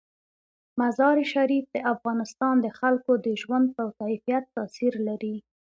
مزارشریف 0.79 1.65
د 1.75 1.77
افغانستان 1.93 2.55
د 2.61 2.67
خلکو 2.79 3.11
د 3.25 3.27
ژوند 3.41 3.67
په 3.75 3.83
کیفیت 3.99 4.43
تاثیر 4.55 4.93
لري. 5.07 5.35